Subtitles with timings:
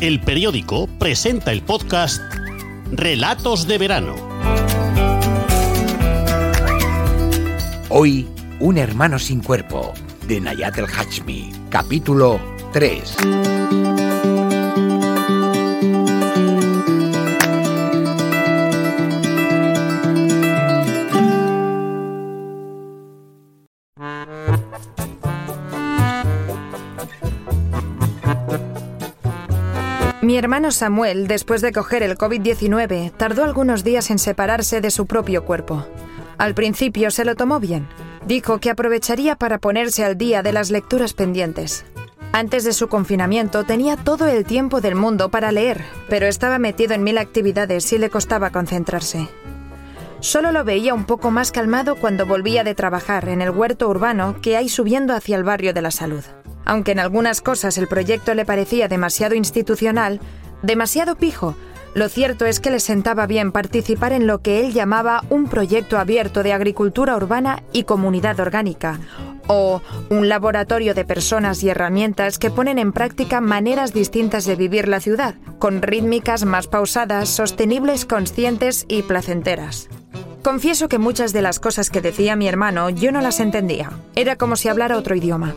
[0.00, 2.22] El periódico presenta el podcast
[2.90, 4.14] Relatos de verano.
[7.90, 8.26] Hoy,
[8.60, 9.92] Un hermano sin cuerpo,
[10.26, 12.40] de Nayat el Hachmi, capítulo
[12.72, 13.16] 3.
[30.30, 35.06] Mi hermano Samuel, después de coger el COVID-19, tardó algunos días en separarse de su
[35.06, 35.84] propio cuerpo.
[36.38, 37.88] Al principio se lo tomó bien.
[38.28, 41.84] Dijo que aprovecharía para ponerse al día de las lecturas pendientes.
[42.30, 46.94] Antes de su confinamiento tenía todo el tiempo del mundo para leer, pero estaba metido
[46.94, 49.26] en mil actividades y le costaba concentrarse.
[50.20, 54.36] Solo lo veía un poco más calmado cuando volvía de trabajar en el huerto urbano
[54.40, 56.22] que hay subiendo hacia el barrio de la salud.
[56.70, 60.20] Aunque en algunas cosas el proyecto le parecía demasiado institucional,
[60.62, 61.56] demasiado pijo,
[61.94, 65.98] lo cierto es que le sentaba bien participar en lo que él llamaba un proyecto
[65.98, 69.00] abierto de agricultura urbana y comunidad orgánica,
[69.48, 74.86] o un laboratorio de personas y herramientas que ponen en práctica maneras distintas de vivir
[74.86, 79.88] la ciudad, con rítmicas más pausadas, sostenibles, conscientes y placenteras.
[80.44, 83.90] Confieso que muchas de las cosas que decía mi hermano yo no las entendía.
[84.14, 85.56] Era como si hablara otro idioma.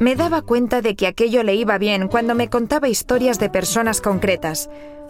[0.00, 4.00] Me daba cuenta de que aquello le iba bien cuando me contaba historias de personas
[4.00, 4.68] concretas,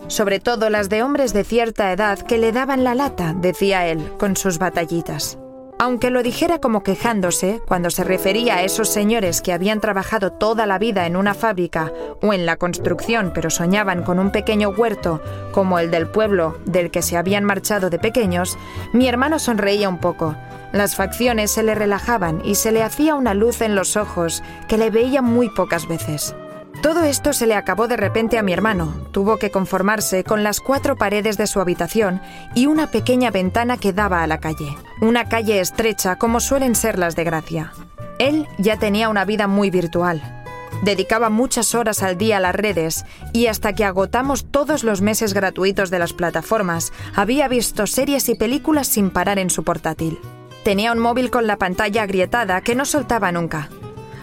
[0.09, 4.13] sobre todo las de hombres de cierta edad que le daban la lata, decía él,
[4.19, 5.39] con sus batallitas.
[5.79, 10.67] Aunque lo dijera como quejándose, cuando se refería a esos señores que habían trabajado toda
[10.67, 15.21] la vida en una fábrica o en la construcción pero soñaban con un pequeño huerto
[15.53, 18.57] como el del pueblo del que se habían marchado de pequeños,
[18.93, 20.37] mi hermano sonreía un poco.
[20.75, 24.77] Las facciones se le relajaban y se le hacía una luz en los ojos que
[24.77, 26.35] le veía muy pocas veces.
[26.83, 28.93] Todo esto se le acabó de repente a mi hermano.
[29.13, 32.21] Tuvo que conformarse con las cuatro paredes de su habitación
[32.57, 34.77] y una pequeña ventana que daba a la calle.
[35.01, 37.73] Una calle estrecha como suelen ser las de Gracia.
[38.19, 40.45] Él ya tenía una vida muy virtual.
[40.83, 45.35] Dedicaba muchas horas al día a las redes y hasta que agotamos todos los meses
[45.35, 50.19] gratuitos de las plataformas, había visto series y películas sin parar en su portátil.
[50.65, 53.69] Tenía un móvil con la pantalla agrietada que no soltaba nunca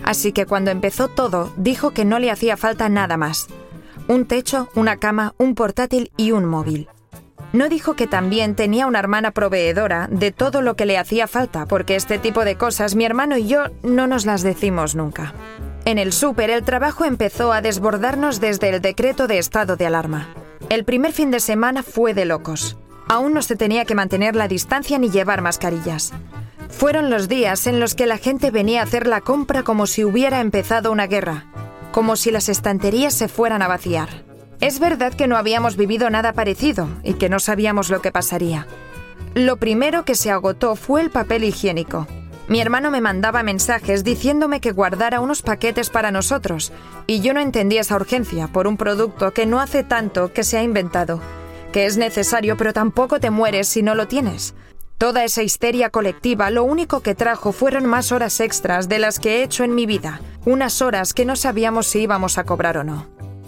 [0.03, 3.47] así que cuando empezó todo dijo que no le hacía falta nada más.
[4.07, 6.89] Un techo, una cama, un portátil y un móvil.
[7.53, 11.65] No dijo que también tenía una hermana proveedora de todo lo que le hacía falta,
[11.65, 15.33] porque este tipo de cosas mi hermano y yo no nos las decimos nunca.
[15.83, 20.29] En el súper el trabajo empezó a desbordarnos desde el decreto de estado de alarma.
[20.69, 22.77] El primer fin de semana fue de locos.
[23.07, 26.13] Aún no se tenía que mantener la distancia ni llevar mascarillas.
[26.69, 30.03] Fueron los días en los que la gente venía a hacer la compra como si
[30.03, 31.45] hubiera empezado una guerra,
[31.91, 34.09] como si las estanterías se fueran a vaciar.
[34.61, 38.67] Es verdad que no habíamos vivido nada parecido y que no sabíamos lo que pasaría.
[39.33, 42.07] Lo primero que se agotó fue el papel higiénico.
[42.47, 46.71] Mi hermano me mandaba mensajes diciéndome que guardara unos paquetes para nosotros,
[47.07, 50.57] y yo no entendía esa urgencia por un producto que no hace tanto que se
[50.57, 51.21] ha inventado,
[51.71, 54.53] que es necesario pero tampoco te mueres si no lo tienes.
[54.97, 59.39] Toda esa histeria colectiva lo único que trajo fueron más horas extras de las que
[59.39, 62.83] he hecho en mi vida, unas horas que no sabíamos si íbamos a cobrar o
[62.83, 63.07] no.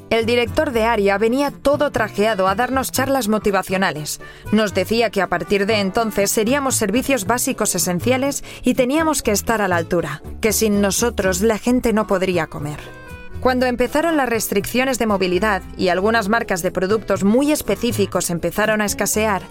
[0.10, 4.22] El director de área venía todo trajeado a darnos charlas motivacionales.
[4.52, 9.60] Nos decía que a partir de entonces seríamos servicios básicos esenciales y teníamos que estar
[9.60, 13.03] a la altura, que sin nosotros la gente no podría comer.
[13.44, 18.86] Cuando empezaron las restricciones de movilidad y algunas marcas de productos muy específicos empezaron a
[18.86, 19.42] escasear,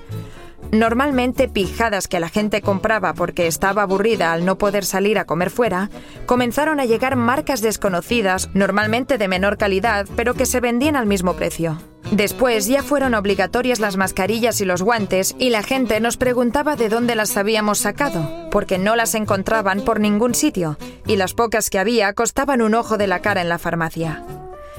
[0.72, 5.50] normalmente pijadas que la gente compraba porque estaba aburrida al no poder salir a comer
[5.50, 5.90] fuera,
[6.24, 11.34] comenzaron a llegar marcas desconocidas, normalmente de menor calidad, pero que se vendían al mismo
[11.34, 11.76] precio.
[12.12, 16.90] Después ya fueron obligatorias las mascarillas y los guantes y la gente nos preguntaba de
[16.90, 21.78] dónde las habíamos sacado, porque no las encontraban por ningún sitio, y las pocas que
[21.78, 24.22] había costaban un ojo de la cara en la farmacia.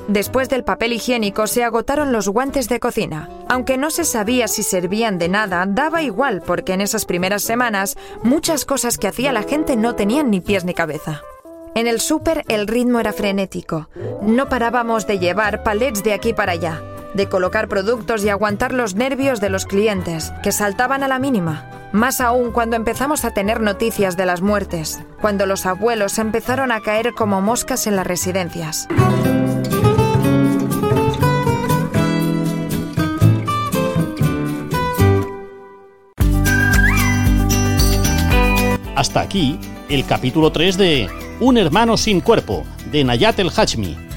[0.07, 3.29] Después del papel higiénico se agotaron los guantes de cocina.
[3.49, 7.97] Aunque no se sabía si servían de nada, daba igual porque en esas primeras semanas
[8.21, 11.23] muchas cosas que hacía la gente no tenían ni pies ni cabeza.
[11.73, 13.89] En el súper el ritmo era frenético.
[14.21, 16.83] No parábamos de llevar palets de aquí para allá,
[17.13, 21.69] de colocar productos y aguantar los nervios de los clientes, que saltaban a la mínima.
[21.91, 26.81] Más aún cuando empezamos a tener noticias de las muertes, cuando los abuelos empezaron a
[26.81, 28.87] caer como moscas en las residencias.
[38.95, 44.12] Hasta aquí el capítulo 3 de Un hermano sin cuerpo, de Nayat el Hachmi.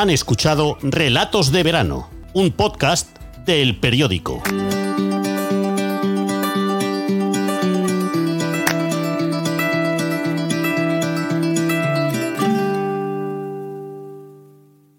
[0.00, 3.14] Han escuchado Relatos de Verano, un podcast
[3.44, 4.42] del periódico.